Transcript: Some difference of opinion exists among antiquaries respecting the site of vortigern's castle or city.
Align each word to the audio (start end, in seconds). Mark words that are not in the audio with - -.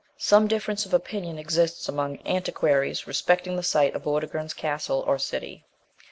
Some 0.17 0.47
difference 0.47 0.83
of 0.87 0.95
opinion 0.95 1.37
exists 1.37 1.87
among 1.87 2.17
antiquaries 2.25 3.05
respecting 3.05 3.55
the 3.55 3.61
site 3.61 3.93
of 3.93 4.01
vortigern's 4.05 4.55
castle 4.55 5.03
or 5.05 5.19
city. 5.19 5.63